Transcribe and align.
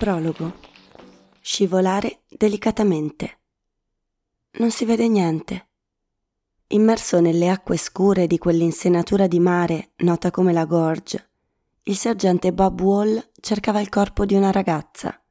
Prologo. 0.00 0.54
Scivolare 1.42 2.20
delicatamente. 2.26 3.40
Non 4.52 4.70
si 4.70 4.86
vede 4.86 5.06
niente. 5.08 5.68
Immerso 6.68 7.20
nelle 7.20 7.50
acque 7.50 7.76
scure 7.76 8.26
di 8.26 8.38
quell'insenatura 8.38 9.26
di 9.26 9.38
mare 9.38 9.90
nota 9.96 10.30
come 10.30 10.54
la 10.54 10.64
Gorge, 10.64 11.28
il 11.82 11.98
sergente 11.98 12.50
Bob 12.54 12.80
Wall 12.80 13.22
cercava 13.42 13.82
il 13.82 13.90
corpo 13.90 14.24
di 14.24 14.34
una 14.34 14.50
ragazza. 14.50 15.22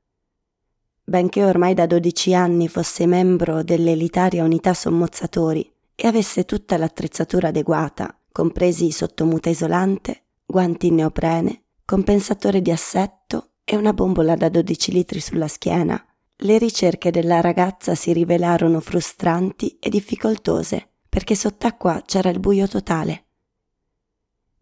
Benché 1.04 1.44
ormai 1.44 1.74
da 1.74 1.88
12 1.88 2.36
anni 2.36 2.68
fosse 2.68 3.08
membro 3.08 3.64
dell'elitaria 3.64 4.44
unità 4.44 4.76
sommozzatori 4.76 5.68
e 5.96 6.08
avesse 6.08 6.46
tutta 6.46 6.78
l'attrezzatura 6.78 7.48
adeguata, 7.48 8.16
compresi 8.32 8.92
sottomuta 8.92 9.50
isolante, 9.50 10.26
guanti 10.46 10.86
in 10.86 10.96
neoprene, 10.96 11.64
compensatore 11.86 12.62
di 12.62 12.70
assetto 12.70 13.49
e 13.72 13.76
una 13.76 13.94
bombola 13.94 14.36
da 14.36 14.50
12 14.50 14.92
litri 14.92 15.20
sulla 15.20 15.48
schiena, 15.48 16.04
le 16.38 16.58
ricerche 16.58 17.12
della 17.12 17.40
ragazza 17.40 17.94
si 17.94 18.12
rivelarono 18.14 18.80
frustranti 18.80 19.78
e 19.80 19.92
difficoltose 19.92 20.94
perché 21.08 21.36
sott'acqua 21.36 22.02
c'era 22.04 22.32
il 22.32 22.40
buio 22.40 22.68
totale. 22.68 23.26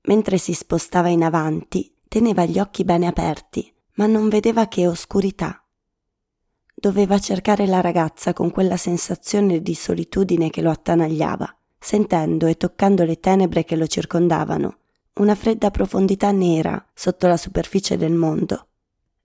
Mentre 0.08 0.38
si 0.38 0.52
spostava 0.52 1.08
in 1.08 1.24
avanti, 1.24 1.90
teneva 2.10 2.44
gli 2.44 2.60
occhi 2.60 2.84
bene 2.84 3.08
aperti, 3.08 3.74
ma 3.94 4.08
non 4.08 4.28
vedeva 4.28 4.68
che 4.68 4.88
oscurità. 4.88 5.66
Doveva 6.76 7.18
cercare 7.18 7.66
la 7.66 7.80
ragazza 7.80 8.34
con 8.34 8.52
quella 8.52 8.76
sensazione 8.76 9.62
di 9.62 9.74
solitudine 9.74 10.50
che 10.50 10.62
lo 10.62 10.70
attanagliava, 10.70 11.58
sentendo 11.80 12.46
e 12.46 12.58
toccando 12.58 13.06
le 13.06 13.22
tenebre 13.22 13.64
che 13.64 13.78
lo 13.78 13.88
circondavano, 13.88 14.80
una 15.20 15.36
fredda 15.36 15.72
profondità 15.72 16.32
nera 16.32 16.86
sotto 16.94 17.28
la 17.28 17.38
superficie 17.38 17.96
del 17.96 18.14
mondo. 18.14 18.67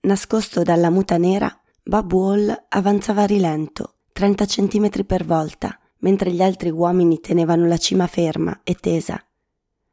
Nascosto 0.05 0.65
dalla 0.65 0.91
muta 0.91 1.17
nera, 1.17 1.57
Bob 1.81 2.13
Wall 2.13 2.65
avanzava 2.71 3.23
a 3.23 3.27
rilento, 3.27 3.99
30 4.13 4.47
centimetri 4.47 5.05
per 5.05 5.25
volta, 5.25 5.79
mentre 5.99 6.33
gli 6.33 6.43
altri 6.43 6.71
uomini 6.71 7.21
tenevano 7.21 7.69
la 7.69 7.77
cima 7.77 8.09
ferma 8.09 8.63
e 8.65 8.75
tesa. 8.75 9.25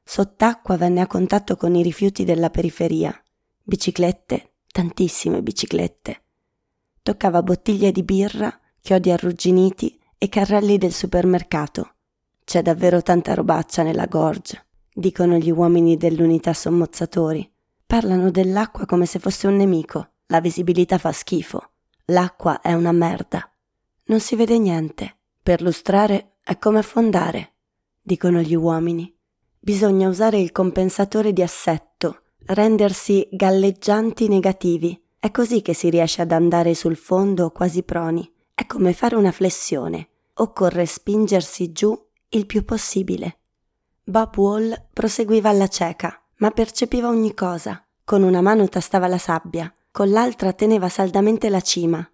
Sott'acqua 0.03 0.77
venne 0.77 1.01
a 1.01 1.07
contatto 1.07 1.55
con 1.55 1.75
i 1.75 1.83
rifiuti 1.83 2.23
della 2.23 2.49
periferia. 2.49 3.15
Biciclette, 3.61 4.53
tantissime 4.71 5.43
biciclette. 5.43 6.23
Toccava 7.03 7.43
bottiglie 7.43 7.91
di 7.91 8.01
birra, 8.01 8.59
chiodi 8.81 9.11
arrugginiti 9.11 9.95
e 10.17 10.27
carrelli 10.27 10.79
del 10.79 10.93
supermercato. 10.93 11.93
C'è 12.43 12.63
davvero 12.63 13.03
tanta 13.03 13.35
robaccia 13.35 13.83
nella 13.83 14.07
gorge, 14.07 14.65
dicono 14.91 15.37
gli 15.37 15.51
uomini 15.51 15.97
dell'unità 15.97 16.51
sommozzatori. 16.53 17.47
Parlano 17.91 18.29
dell'acqua 18.29 18.85
come 18.85 19.07
se 19.07 19.17
fosse 19.17 19.47
un 19.47 19.55
nemico. 19.55 20.11
La 20.27 20.41
visibilità 20.41 20.99
fa 20.99 21.11
schifo. 21.11 21.71
L'acqua 22.05 22.61
è 22.61 22.73
una 22.73 22.91
merda. 22.91 23.51
Non 24.03 24.19
si 24.19 24.35
vede 24.35 24.59
niente. 24.59 25.17
Perlustrare 25.41 26.33
è 26.43 26.59
come 26.59 26.77
affondare, 26.77 27.53
dicono 27.99 28.41
gli 28.41 28.53
uomini. 28.53 29.11
Bisogna 29.57 30.07
usare 30.07 30.37
il 30.37 30.51
compensatore 30.51 31.33
di 31.33 31.41
assetto, 31.41 32.25
rendersi 32.45 33.27
galleggianti 33.31 34.27
negativi. 34.27 35.01
È 35.17 35.31
così 35.31 35.63
che 35.63 35.73
si 35.73 35.89
riesce 35.89 36.21
ad 36.21 36.31
andare 36.31 36.75
sul 36.75 36.95
fondo 36.95 37.49
quasi 37.49 37.81
proni. 37.81 38.31
È 38.53 38.67
come 38.67 38.93
fare 38.93 39.15
una 39.15 39.31
flessione. 39.31 40.09
Occorre 40.35 40.85
spingersi 40.85 41.71
giù 41.71 41.99
il 42.29 42.45
più 42.45 42.63
possibile. 42.63 43.39
Bob 44.03 44.37
Wall 44.37 44.89
proseguiva 44.93 45.49
alla 45.49 45.67
cieca 45.67 46.18
ma 46.39 46.51
percepiva 46.51 47.07
ogni 47.07 47.33
cosa. 47.33 47.83
Con 48.03 48.23
una 48.23 48.41
mano 48.41 48.67
tastava 48.67 49.07
la 49.07 49.17
sabbia, 49.17 49.73
con 49.91 50.09
l'altra 50.09 50.53
teneva 50.53 50.89
saldamente 50.89 51.49
la 51.49 51.61
cima. 51.61 52.07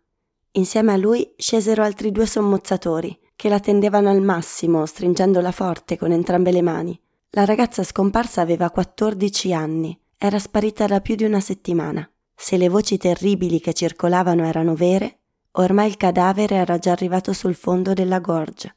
Insieme 0.52 0.94
a 0.94 0.98
lui 0.98 1.34
scesero 1.38 1.84
altri 1.84 2.12
due 2.12 2.26
sommozzatori, 2.26 3.18
che 3.36 3.50
la 3.50 3.60
tendevano 3.60 4.10
al 4.10 4.22
massimo, 4.22 4.86
stringendola 4.86 5.52
forte 5.52 5.98
con 5.98 6.12
entrambe 6.12 6.52
le 6.52 6.62
mani. 6.62 7.00
La 7.32 7.46
ragazza 7.46 7.84
scomparsa 7.84 8.42
aveva 8.42 8.70
14 8.70 9.54
anni, 9.54 10.00
era 10.18 10.40
sparita 10.40 10.86
da 10.86 11.02
più 11.02 11.16
di 11.16 11.26
una 11.26 11.42
settimana. 11.42 12.10
Se 12.34 12.58
le 12.58 12.70
voci 12.70 12.98
terribili 12.98 13.60
che 13.60 13.74
circolavano 13.74 14.46
erano 14.46 14.76
vere, 14.76 15.20
ormai 15.52 15.88
il 15.90 15.98
cadavere 15.98 16.56
era 16.56 16.78
già 16.78 16.92
arrivato 16.92 17.34
sul 17.34 17.56
fondo 17.56 17.94
della 17.94 18.20
gorge. 18.20 18.76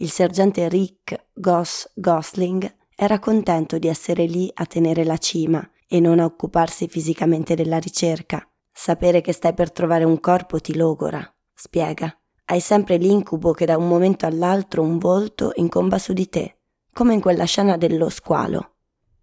Il 0.00 0.10
sergente 0.10 0.68
Rick 0.68 1.26
Goss 1.34 1.90
Gosling 1.94 2.76
era 3.00 3.20
contento 3.20 3.78
di 3.78 3.86
essere 3.86 4.24
lì 4.24 4.50
a 4.52 4.66
tenere 4.66 5.04
la 5.04 5.18
cima 5.18 5.64
e 5.86 6.00
non 6.00 6.18
a 6.18 6.24
occuparsi 6.24 6.88
fisicamente 6.88 7.54
della 7.54 7.78
ricerca. 7.78 8.44
Sapere 8.72 9.20
che 9.20 9.32
stai 9.32 9.54
per 9.54 9.70
trovare 9.70 10.02
un 10.02 10.18
corpo 10.18 10.58
ti 10.58 10.74
logora, 10.74 11.22
spiega. 11.54 12.12
Hai 12.46 12.58
sempre 12.58 12.96
l'incubo 12.96 13.52
che 13.52 13.66
da 13.66 13.76
un 13.76 13.86
momento 13.86 14.26
all'altro 14.26 14.82
un 14.82 14.98
volto 14.98 15.52
incomba 15.54 15.96
su 15.96 16.12
di 16.12 16.28
te, 16.28 16.58
come 16.92 17.14
in 17.14 17.20
quella 17.20 17.44
scena 17.44 17.76
dello 17.76 18.08
squalo. 18.08 18.72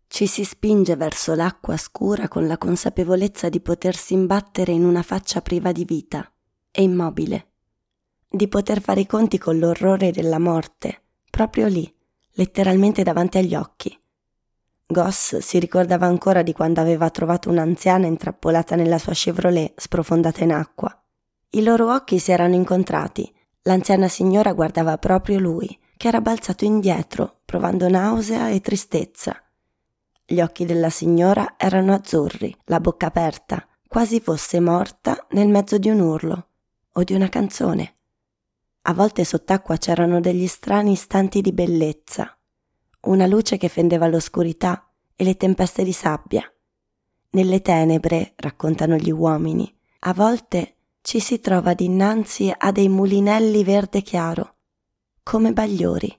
Ci 0.08 0.26
si 0.26 0.46
spinge 0.46 0.96
verso 0.96 1.36
l'acqua 1.36 1.76
scura 1.76 2.30
con 2.30 2.48
la 2.48 2.58
consapevolezza 2.58 3.50
di 3.50 3.60
potersi 3.60 4.14
imbattere 4.14 4.72
in 4.72 4.86
una 4.86 5.04
faccia 5.04 5.42
priva 5.42 5.74
di 5.74 5.84
vita 5.84 6.32
e 6.72 6.82
immobile, 6.82 7.52
di 8.30 8.48
poter 8.48 8.80
fare 8.80 9.02
i 9.02 9.06
conti 9.06 9.38
con 9.38 9.60
l'orrore 9.60 10.12
della 10.12 10.40
morte, 10.40 11.02
proprio 11.30 11.68
lì, 11.68 11.94
letteralmente 12.36 13.04
davanti 13.04 13.38
agli 13.38 13.56
occhi. 13.56 14.00
Goss 14.88 15.38
si 15.38 15.60
ricordava 15.60 16.06
ancora 16.06 16.44
di 16.44 16.54
quando 16.54 16.80
aveva 16.80 17.10
trovato 17.10 17.50
un'anziana 17.50 18.06
intrappolata 18.06 18.76
nella 18.76 19.00
sua 19.00 19.14
Chevrolet 19.14 19.74
sprofondata 19.80 20.44
in 20.44 20.54
acqua. 20.54 20.96
I 21.50 21.64
loro 21.64 21.92
occhi 21.92 22.20
si 22.20 22.32
erano 22.32 22.54
incontrati. 22.54 23.34
L'anziana 23.64 24.08
signora 24.08 24.54
guardava 24.54 24.98
proprio 24.98 25.40
lui, 25.40 25.78
che 25.98 26.08
era 26.08 26.22
balzato 26.22 26.66
indietro, 26.66 27.40
provando 27.46 27.90
nausea 27.90 28.50
e 28.50 28.62
tristezza. 28.62 29.42
Gli 30.24 30.40
occhi 30.40 30.66
della 30.66 30.90
signora 30.90 31.56
erano 31.58 31.94
azzurri, 31.94 32.56
la 32.66 32.80
bocca 32.80 33.08
aperta, 33.08 33.66
quasi 33.88 34.20
fosse 34.20 34.60
morta 34.60 35.26
nel 35.32 35.48
mezzo 35.48 35.78
di 35.78 35.90
un 35.90 36.00
urlo 36.00 36.48
o 36.92 37.04
di 37.04 37.14
una 37.14 37.30
canzone. 37.30 37.95
A 38.88 38.94
volte 38.94 39.24
sott'acqua 39.24 39.78
c'erano 39.78 40.20
degli 40.20 40.46
strani 40.46 40.92
istanti 40.92 41.42
di 41.42 41.52
bellezza, 41.54 42.38
una 43.08 43.26
luce 43.26 43.58
che 43.58 43.68
fendeva 43.68 44.06
l'oscurità 44.06 44.92
e 45.16 45.24
le 45.24 45.36
tempeste 45.38 45.84
di 45.84 45.92
sabbia. 45.92 46.44
Nelle 47.32 47.62
tenebre, 47.62 48.34
raccontano 48.36 48.96
gli 48.96 49.10
uomini, 49.10 49.76
a 50.02 50.14
volte 50.14 50.76
ci 51.02 51.20
si 51.20 51.40
trova 51.40 51.74
dinanzi 51.74 52.54
a 52.56 52.72
dei 52.72 52.88
mulinelli 52.88 53.64
verde 53.64 54.04
chiaro, 54.04 54.58
come 55.24 55.52
bagliori. 55.52 56.16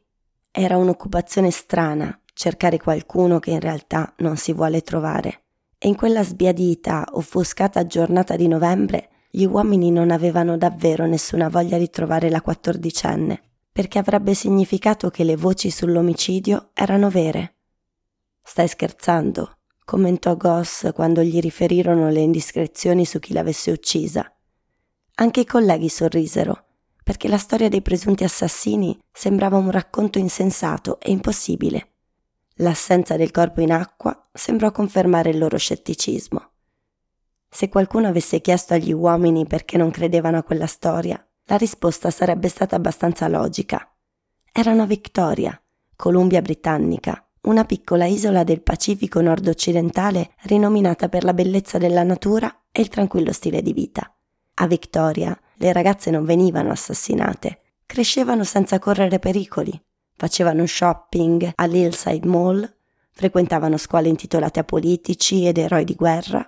Era 0.51 0.77
un'occupazione 0.77 1.53
strana 1.53 2.21
cercare 2.33 2.79
qualcuno 2.79 3.39
che 3.39 3.53
in 3.53 3.61
realtà 3.61 4.13
non 4.19 4.37
si 4.37 4.53
vuole 4.53 4.83
trovare. 4.83 5.45
E 5.79 5.87
in 5.87 5.95
quella 5.95 6.25
sbiadita, 6.25 7.11
offuscata 7.13 7.87
giornata 7.87 8.35
di 8.35 8.49
novembre 8.49 9.11
gli 9.37 9.45
uomini 9.45 9.91
non 9.91 10.11
avevano 10.11 10.57
davvero 10.57 11.05
nessuna 11.05 11.51
voglia 11.51 11.77
di 11.77 11.91
trovare 11.91 12.31
la 12.31 12.41
quattordicenne, 12.41 13.43
perché 13.71 13.99
avrebbe 13.99 14.33
significato 14.33 15.11
che 15.11 15.25
le 15.25 15.37
voci 15.37 15.71
sull'omicidio 15.71 16.71
erano 16.73 17.11
vere. 17.11 17.57
Stai 18.43 18.67
scherzando, 18.67 19.59
commentò 19.85 20.35
Goss 20.39 20.91
quando 20.95 21.23
gli 21.23 21.39
riferirono 21.39 22.09
le 22.09 22.21
indiscrezioni 22.21 23.05
su 23.05 23.19
chi 23.19 23.35
l'avesse 23.35 23.71
uccisa. 23.71 24.35
Anche 25.17 25.41
i 25.41 25.45
colleghi 25.45 25.91
sorrisero, 25.91 26.65
perché 27.05 27.29
la 27.29 27.37
storia 27.37 27.69
dei 27.69 27.83
presunti 27.83 28.25
assassini 28.25 28.99
sembrava 29.13 29.59
un 29.59 29.71
racconto 29.71 30.19
insensato 30.19 30.99
e 30.99 31.11
impossibile. 31.11 31.91
L'assenza 32.61 33.19
del 33.19 33.33
corpo 33.33 33.61
in 33.61 33.73
acqua 33.73 34.19
sembrò 34.33 34.73
confermare 34.73 35.29
il 35.29 35.37
loro 35.37 35.59
scetticismo. 35.59 36.53
Se 37.57 37.71
qualcuno 37.71 38.09
avesse 38.09 38.43
chiesto 38.43 38.75
agli 38.75 38.93
uomini 38.93 39.47
perché 39.47 39.79
non 39.79 39.91
credevano 39.91 40.37
a 40.37 40.43
quella 40.43 40.67
storia, 40.67 41.27
la 41.45 41.57
risposta 41.57 42.11
sarebbe 42.11 42.49
stata 42.49 42.77
abbastanza 42.77 43.29
logica. 43.29 43.97
Erano 44.53 44.85
Victoria, 44.85 45.59
Columbia 45.97 46.43
Britannica, 46.43 47.27
una 47.45 47.65
piccola 47.65 48.05
isola 48.05 48.45
del 48.45 48.61
Pacifico 48.61 49.23
nord-occidentale 49.23 50.33
rinominata 50.43 51.09
per 51.09 51.25
la 51.25 51.33
bellezza 51.33 51.79
della 51.79 52.03
natura 52.03 52.65
e 52.71 52.83
il 52.83 52.89
tranquillo 52.89 53.33
stile 53.33 53.63
di 53.63 53.73
vita. 53.73 54.15
A 54.57 54.67
Victoria 54.67 55.35
le 55.55 55.73
ragazze 55.73 56.11
non 56.11 56.27
venivano 56.27 56.73
assassinate, 56.73 57.61
crescevano 57.87 58.45
senza 58.45 58.79
correre 58.79 59.19
pericoli, 59.19 59.83
facevano 60.15 60.67
shopping 60.67 61.53
all'Hillside 61.55 62.29
Mall, 62.29 62.71
frequentavano 63.13 63.79
scuole 63.79 64.09
intitolate 64.09 64.61
a 64.61 64.65
politici 64.65 65.47
ed 65.47 65.57
eroi 65.57 65.85
di 65.85 65.95
guerra, 65.95 66.47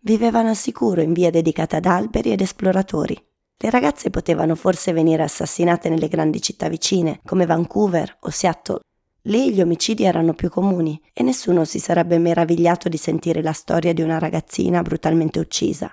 vivevano 0.00 0.48
al 0.48 0.56
sicuro 0.56 1.00
in 1.00 1.12
vie 1.12 1.30
dedicate 1.30 1.76
ad 1.76 1.86
alberi 1.86 2.32
ed 2.32 2.40
esploratori. 2.40 3.16
Le 3.62 3.70
ragazze 3.70 4.08
potevano 4.08 4.54
forse 4.54 4.92
venire 4.92 5.22
assassinate 5.22 5.88
nelle 5.88 6.08
grandi 6.08 6.40
città 6.40 6.68
vicine, 6.68 7.20
come 7.24 7.44
Vancouver 7.44 8.16
o 8.20 8.30
Seattle. 8.30 8.80
Lì 9.24 9.52
gli 9.52 9.60
omicidi 9.60 10.04
erano 10.04 10.32
più 10.32 10.48
comuni 10.48 10.98
e 11.12 11.22
nessuno 11.22 11.66
si 11.66 11.78
sarebbe 11.78 12.18
meravigliato 12.18 12.88
di 12.88 12.96
sentire 12.96 13.42
la 13.42 13.52
storia 13.52 13.92
di 13.92 14.00
una 14.00 14.18
ragazzina 14.18 14.80
brutalmente 14.80 15.38
uccisa. 15.38 15.92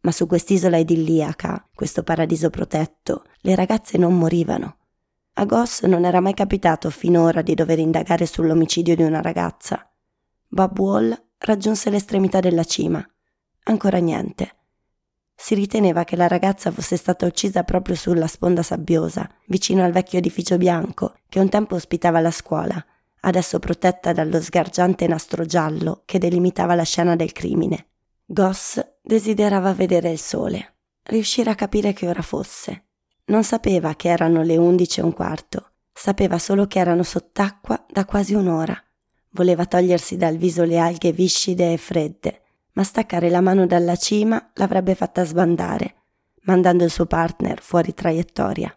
Ma 0.00 0.12
su 0.12 0.26
quest'isola 0.26 0.76
idilliaca, 0.76 1.66
questo 1.74 2.02
paradiso 2.02 2.50
protetto, 2.50 3.24
le 3.40 3.54
ragazze 3.54 3.96
non 3.96 4.18
morivano. 4.18 4.76
A 5.38 5.46
Goss 5.46 5.84
non 5.84 6.04
era 6.04 6.20
mai 6.20 6.34
capitato 6.34 6.90
finora 6.90 7.40
di 7.40 7.54
dover 7.54 7.78
indagare 7.78 8.26
sull'omicidio 8.26 8.94
di 8.94 9.02
una 9.02 9.22
ragazza. 9.22 9.90
Bob 10.46 10.78
Wall 10.78 11.25
raggiunse 11.38 11.90
l'estremità 11.90 12.40
della 12.40 12.64
cima. 12.64 13.06
Ancora 13.64 13.98
niente. 13.98 14.54
Si 15.34 15.54
riteneva 15.54 16.04
che 16.04 16.16
la 16.16 16.28
ragazza 16.28 16.70
fosse 16.70 16.96
stata 16.96 17.26
uccisa 17.26 17.62
proprio 17.62 17.94
sulla 17.94 18.26
sponda 18.26 18.62
sabbiosa, 18.62 19.28
vicino 19.48 19.84
al 19.84 19.92
vecchio 19.92 20.18
edificio 20.18 20.56
bianco 20.56 21.18
che 21.28 21.40
un 21.40 21.50
tempo 21.50 21.74
ospitava 21.74 22.20
la 22.20 22.30
scuola, 22.30 22.84
adesso 23.20 23.58
protetta 23.58 24.12
dallo 24.12 24.40
sgargiante 24.40 25.06
nastro 25.06 25.44
giallo 25.44 26.02
che 26.06 26.18
delimitava 26.18 26.74
la 26.74 26.84
scena 26.84 27.16
del 27.16 27.32
crimine. 27.32 27.88
Goss 28.24 28.82
desiderava 29.02 29.74
vedere 29.74 30.10
il 30.10 30.18
sole, 30.18 30.76
riuscire 31.02 31.50
a 31.50 31.54
capire 31.54 31.92
che 31.92 32.08
ora 32.08 32.22
fosse. 32.22 32.84
Non 33.26 33.44
sapeva 33.44 33.94
che 33.94 34.08
erano 34.08 34.42
le 34.42 34.56
undici 34.56 35.00
e 35.00 35.02
un 35.02 35.12
quarto, 35.12 35.72
sapeva 35.92 36.38
solo 36.38 36.66
che 36.66 36.78
erano 36.78 37.02
sott'acqua 37.02 37.84
da 37.90 38.04
quasi 38.04 38.34
un'ora. 38.34 38.80
Voleva 39.36 39.66
togliersi 39.66 40.16
dal 40.16 40.38
viso 40.38 40.64
le 40.64 40.78
alghe 40.78 41.12
viscide 41.12 41.74
e 41.74 41.76
fredde, 41.76 42.40
ma 42.72 42.82
staccare 42.82 43.28
la 43.28 43.42
mano 43.42 43.66
dalla 43.66 43.94
cima 43.94 44.50
l'avrebbe 44.54 44.94
fatta 44.94 45.24
sbandare, 45.24 45.94
mandando 46.44 46.84
il 46.84 46.90
suo 46.90 47.04
partner 47.04 47.60
fuori 47.60 47.92
traiettoria. 47.92 48.74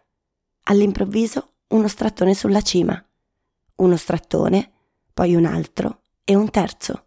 All'improvviso 0.64 1.52
uno 1.68 1.88
strattone 1.88 2.34
sulla 2.34 2.60
cima, 2.60 3.02
uno 3.76 3.96
strattone, 3.96 4.70
poi 5.14 5.34
un 5.34 5.46
altro 5.46 6.02
e 6.24 6.34
un 6.34 6.50
terzo. 6.50 7.06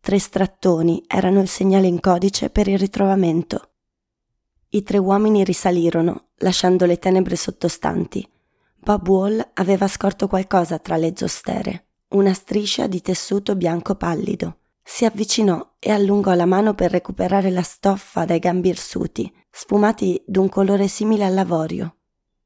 Tre 0.00 0.18
strattoni 0.18 1.04
erano 1.06 1.42
il 1.42 1.48
segnale 1.48 1.88
in 1.88 2.00
codice 2.00 2.48
per 2.48 2.68
il 2.68 2.78
ritrovamento. 2.78 3.72
I 4.70 4.82
tre 4.82 4.96
uomini 4.96 5.44
risalirono, 5.44 6.28
lasciando 6.36 6.86
le 6.86 6.98
tenebre 6.98 7.36
sottostanti. 7.36 8.26
Bob 8.78 9.06
Wall 9.06 9.50
aveva 9.54 9.86
scorto 9.88 10.26
qualcosa 10.26 10.78
tra 10.78 10.96
le 10.96 11.12
zostere, 11.14 11.87
una 12.10 12.32
striscia 12.32 12.86
di 12.86 13.02
tessuto 13.02 13.54
bianco 13.54 13.94
pallido. 13.94 14.60
Si 14.82 15.04
avvicinò 15.04 15.74
e 15.78 15.90
allungò 15.90 16.32
la 16.32 16.46
mano 16.46 16.72
per 16.72 16.90
recuperare 16.90 17.50
la 17.50 17.62
stoffa 17.62 18.24
dai 18.24 18.38
gambi 18.38 18.70
irsuti, 18.70 19.30
sfumati 19.50 20.22
d'un 20.26 20.48
colore 20.48 20.88
simile 20.88 21.24
all'avorio. 21.24 21.96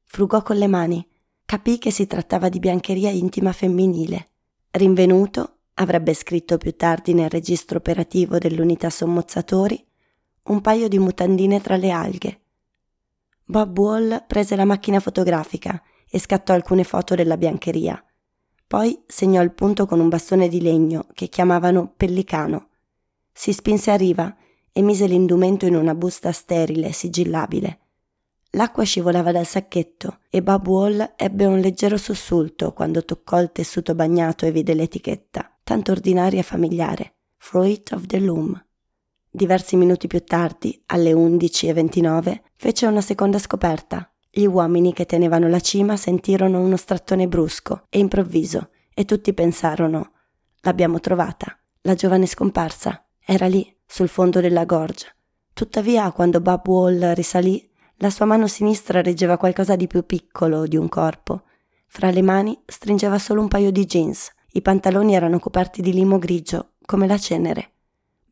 Frugò 0.03 0.41
con 0.41 0.57
le 0.57 0.67
mani, 0.67 1.07
capì 1.45 1.77
che 1.77 1.91
si 1.91 2.05
trattava 2.07 2.49
di 2.49 2.59
biancheria 2.59 3.09
intima 3.09 3.53
femminile. 3.53 4.31
Rinvenuto, 4.71 5.59
avrebbe 5.75 6.13
scritto 6.13 6.57
più 6.57 6.75
tardi 6.75 7.13
nel 7.13 7.29
registro 7.29 7.77
operativo 7.77 8.37
dell'unità 8.37 8.89
sommozzatori, 8.89 9.81
un 10.43 10.59
paio 10.59 10.89
di 10.89 10.99
mutandine 10.99 11.61
tra 11.61 11.77
le 11.77 11.89
alghe. 11.89 12.41
Bob 13.45 13.77
Wall 13.77 14.25
prese 14.27 14.57
la 14.57 14.65
macchina 14.65 14.99
fotografica 14.99 15.81
e 16.09 16.19
scattò 16.19 16.53
alcune 16.53 16.83
foto 16.83 17.15
della 17.15 17.37
biancheria 17.37 18.03
poi 18.73 19.03
segnò 19.05 19.39
il 19.43 19.51
punto 19.51 19.85
con 19.85 19.99
un 19.99 20.09
bastone 20.09 20.47
di 20.47 20.59
legno 20.59 21.05
che 21.13 21.27
chiamavano 21.27 21.93
pellicano. 21.95 22.69
Si 23.31 23.53
spinse 23.53 23.91
a 23.91 23.95
riva 23.95 24.35
e 24.71 24.81
mise 24.81 25.05
l'indumento 25.05 25.67
in 25.67 25.75
una 25.75 25.93
busta 25.93 26.31
sterile, 26.31 26.91
sigillabile. 26.91 27.81
L'acqua 28.53 28.81
scivolava 28.81 29.31
dal 29.31 29.45
sacchetto 29.45 30.21
e 30.27 30.41
Bob 30.41 30.67
Wall 30.67 31.13
ebbe 31.17 31.45
un 31.45 31.59
leggero 31.59 31.97
sussulto 31.97 32.73
quando 32.73 33.05
toccò 33.05 33.39
il 33.39 33.51
tessuto 33.51 33.93
bagnato 33.93 34.47
e 34.47 34.51
vide 34.51 34.73
l'etichetta, 34.73 35.55
tanto 35.61 35.91
ordinaria 35.91 36.39
e 36.39 36.43
familiare. 36.43 37.17
Fruit 37.37 37.91
of 37.91 38.07
the 38.07 38.19
Loom. 38.19 38.59
Diversi 39.29 39.75
minuti 39.75 40.07
più 40.07 40.23
tardi, 40.23 40.81
alle 40.87 41.11
11.29, 41.11 42.41
fece 42.55 42.87
una 42.87 43.01
seconda 43.01 43.37
scoperta. 43.37 44.12
Gli 44.35 44.45
uomini 44.45 44.93
che 44.93 45.05
tenevano 45.05 45.47
la 45.47 45.59
cima 45.59 45.95
sentirono 45.95 46.59
uno 46.59 46.75
strattone 46.75 47.27
brusco 47.27 47.85
e 47.87 47.99
improvviso 47.99 48.69
e 48.91 49.05
tutti 49.05 49.31
pensarono 49.31 50.13
l'abbiamo 50.61 50.99
trovata. 50.99 51.55
La 51.81 51.93
giovane 51.93 52.25
scomparsa 52.25 53.05
era 53.23 53.45
lì, 53.45 53.71
sul 53.85 54.07
fondo 54.07 54.41
della 54.41 54.65
gorgia. 54.65 55.05
Tuttavia, 55.53 56.11
quando 56.11 56.41
Bob 56.41 56.67
Wall 56.67 57.13
risalì, 57.13 57.69
la 57.97 58.09
sua 58.09 58.25
mano 58.25 58.47
sinistra 58.47 59.03
reggeva 59.03 59.37
qualcosa 59.37 59.75
di 59.75 59.85
più 59.85 60.03
piccolo 60.03 60.65
di 60.65 60.77
un 60.77 60.89
corpo. 60.89 61.43
Fra 61.85 62.09
le 62.09 62.23
mani 62.23 62.59
stringeva 62.65 63.19
solo 63.19 63.39
un 63.39 63.47
paio 63.47 63.71
di 63.71 63.85
jeans. 63.85 64.31
I 64.53 64.63
pantaloni 64.63 65.13
erano 65.13 65.37
coperti 65.37 65.83
di 65.83 65.93
limo 65.93 66.17
grigio, 66.17 66.71
come 66.87 67.05
la 67.05 67.19
cenere. 67.19 67.72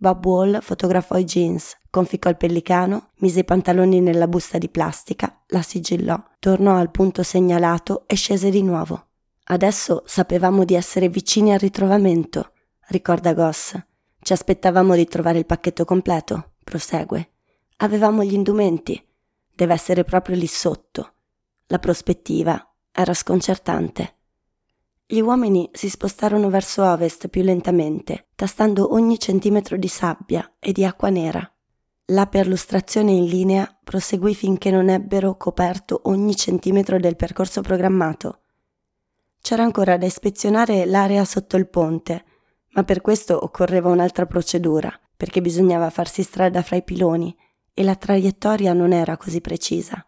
Bob 0.01 0.25
Wall 0.25 0.61
fotografò 0.61 1.15
i 1.19 1.25
jeans, 1.25 1.77
conficcò 1.91 2.27
il 2.27 2.35
pellicano, 2.35 3.09
mise 3.17 3.41
i 3.41 3.45
pantaloni 3.45 4.01
nella 4.01 4.27
busta 4.27 4.57
di 4.57 4.67
plastica, 4.67 5.43
la 5.49 5.61
sigillò, 5.61 6.19
tornò 6.39 6.75
al 6.75 6.89
punto 6.89 7.21
segnalato 7.21 8.07
e 8.07 8.15
scese 8.15 8.49
di 8.49 8.63
nuovo. 8.63 9.09
Adesso 9.43 10.01
sapevamo 10.07 10.65
di 10.65 10.73
essere 10.73 11.07
vicini 11.07 11.53
al 11.53 11.59
ritrovamento, 11.59 12.53
ricorda 12.87 13.35
Goss. 13.35 13.79
Ci 14.19 14.33
aspettavamo 14.33 14.95
di 14.95 15.05
trovare 15.05 15.37
il 15.37 15.45
pacchetto 15.45 15.85
completo, 15.85 16.53
prosegue. 16.63 17.33
Avevamo 17.77 18.23
gli 18.23 18.33
indumenti. 18.33 18.99
Deve 19.53 19.75
essere 19.75 20.03
proprio 20.03 20.35
lì 20.35 20.47
sotto. 20.47 21.13
La 21.67 21.77
prospettiva 21.77 22.73
era 22.91 23.13
sconcertante. 23.13 24.15
Gli 25.11 25.19
uomini 25.19 25.69
si 25.73 25.89
spostarono 25.89 26.49
verso 26.49 26.85
ovest 26.85 27.27
più 27.27 27.43
lentamente, 27.43 28.27
tastando 28.33 28.93
ogni 28.93 29.19
centimetro 29.19 29.75
di 29.75 29.89
sabbia 29.89 30.53
e 30.57 30.71
di 30.71 30.85
acqua 30.85 31.09
nera. 31.09 31.53
La 32.13 32.27
perlustrazione 32.27 33.11
in 33.11 33.25
linea 33.25 33.77
proseguì 33.83 34.33
finché 34.33 34.71
non 34.71 34.87
ebbero 34.87 35.35
coperto 35.35 35.99
ogni 36.05 36.33
centimetro 36.33 36.97
del 36.97 37.17
percorso 37.17 37.59
programmato. 37.59 38.43
C'era 39.41 39.63
ancora 39.63 39.97
da 39.97 40.05
ispezionare 40.05 40.85
l'area 40.85 41.25
sotto 41.25 41.57
il 41.57 41.67
ponte, 41.67 42.23
ma 42.69 42.85
per 42.85 43.01
questo 43.01 43.37
occorreva 43.43 43.89
un'altra 43.89 44.25
procedura, 44.25 44.97
perché 45.17 45.41
bisognava 45.41 45.89
farsi 45.89 46.23
strada 46.23 46.61
fra 46.61 46.77
i 46.77 46.83
piloni 46.83 47.35
e 47.73 47.83
la 47.83 47.97
traiettoria 47.97 48.71
non 48.71 48.93
era 48.93 49.17
così 49.17 49.41
precisa. 49.41 50.05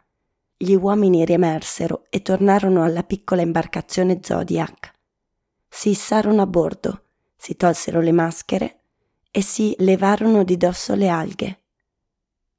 Gli 0.56 0.76
uomini 0.76 1.26
riemersero 1.26 2.04
e 2.10 2.22
tornarono 2.22 2.84
alla 2.84 3.04
piccola 3.04 3.42
imbarcazione 3.42 4.20
Zodiac 4.22 4.92
si 5.76 5.90
issarono 5.90 6.44
a 6.44 6.46
bordo, 6.46 7.02
si 7.36 7.56
tolsero 7.56 8.00
le 8.00 8.12
maschere 8.12 8.82
e 9.32 9.42
si 9.42 9.74
levarono 9.80 10.44
di 10.44 10.56
dosso 10.56 10.94
le 10.94 11.10
alghe. 11.10 11.62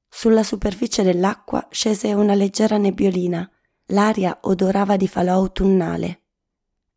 Sulla 0.08 0.42
superficie 0.42 1.04
dell'acqua 1.04 1.68
scese 1.70 2.12
una 2.12 2.34
leggera 2.34 2.76
nebbiolina, 2.76 3.48
l'aria 3.86 4.36
odorava 4.42 4.96
di 4.96 5.06
falò 5.06 5.34
autunnale. 5.34 6.22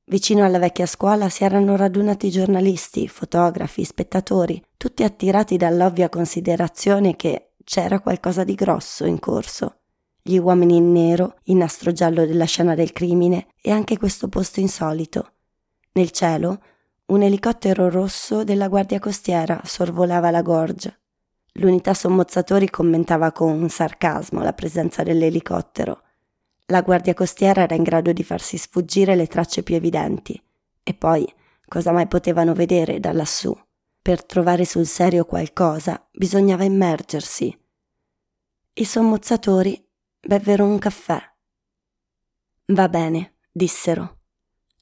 Vicino 0.05 0.43
alla 0.43 0.57
vecchia 0.57 0.87
scuola 0.87 1.29
si 1.29 1.43
erano 1.43 1.75
radunati 1.75 2.31
giornalisti, 2.31 3.07
fotografi, 3.07 3.83
spettatori, 3.83 4.61
tutti 4.75 5.03
attirati 5.03 5.55
dall'ovvia 5.55 6.09
considerazione 6.09 7.15
che 7.15 7.51
c'era 7.63 7.99
qualcosa 7.99 8.43
di 8.43 8.55
grosso 8.55 9.05
in 9.05 9.19
corso. 9.19 9.81
Gli 10.19 10.37
uomini 10.37 10.77
in 10.77 10.91
nero, 10.91 11.35
il 11.43 11.57
nastro 11.57 11.91
giallo 11.91 12.25
della 12.25 12.45
scena 12.45 12.73
del 12.73 12.91
crimine 12.91 13.49
e 13.61 13.69
anche 13.69 13.97
questo 13.97 14.27
posto 14.27 14.59
insolito, 14.59 15.33
nel 15.97 16.11
cielo, 16.11 16.61
un 17.07 17.23
elicottero 17.23 17.89
rosso 17.89 18.43
della 18.43 18.67
Guardia 18.67 18.99
Costiera 18.99 19.61
sorvolava 19.63 20.29
la 20.29 20.43
gorgia. 20.43 20.95
L'unità 21.53 21.95
sommozzatori 21.95 22.69
commentava 22.69 23.31
con 23.31 23.67
sarcasmo 23.67 24.43
la 24.43 24.53
presenza 24.53 25.01
dell'elicottero. 25.01 26.03
La 26.67 26.81
Guardia 26.81 27.15
Costiera 27.15 27.63
era 27.63 27.73
in 27.73 27.81
grado 27.81 28.13
di 28.13 28.23
farsi 28.23 28.57
sfuggire 28.57 29.15
le 29.15 29.25
tracce 29.25 29.63
più 29.63 29.73
evidenti. 29.73 30.39
E 30.83 30.93
poi, 30.93 31.27
cosa 31.67 31.91
mai 31.91 32.07
potevano 32.07 32.53
vedere 32.53 32.99
da 32.99 33.11
lassù? 33.11 33.57
Per 33.99 34.23
trovare 34.23 34.65
sul 34.65 34.85
serio 34.85 35.25
qualcosa 35.25 36.07
bisognava 36.11 36.63
immergersi. 36.63 37.57
I 38.73 38.85
sommozzatori 38.85 39.83
bevvero 40.19 40.63
un 40.63 40.77
caffè. 40.77 41.19
Va 42.67 42.87
bene, 42.87 43.37
dissero. 43.51 44.19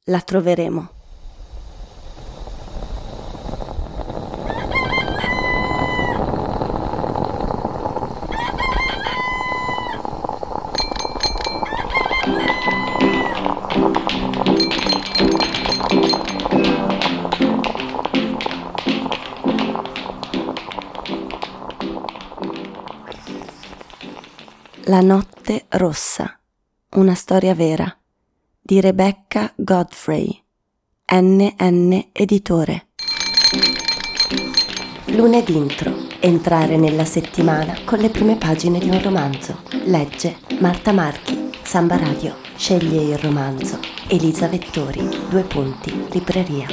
La 0.05 0.19
troveremo. 0.19 0.94
La 24.87 25.01
notte 25.01 25.65
rossa. 25.69 26.39
Una 26.91 27.15
storia 27.15 27.55
vera. 27.55 27.91
Di 28.61 28.79
Rebecca 28.79 29.51
Godfrey. 29.55 30.43
NN 31.11 32.09
Editore. 32.11 32.89
Lunedì 35.07 35.55
intro. 35.55 35.91
Entrare 36.19 36.77
nella 36.77 37.03
settimana 37.03 37.79
con 37.83 37.99
le 37.99 38.09
prime 38.09 38.37
pagine 38.37 38.79
di 38.79 38.89
un 38.89 39.01
romanzo. 39.01 39.63
Legge 39.85 40.37
Marta 40.59 40.91
Marchi, 40.91 41.44
Samba 41.65 41.97
Radio. 41.97 42.35
Sceglie 42.55 43.01
il 43.01 43.17
romanzo. 43.17 43.79
Elisa 44.07 44.47
Vettori, 44.47 45.09
due 45.29 45.41
punti, 45.41 46.05
libreria. 46.11 46.67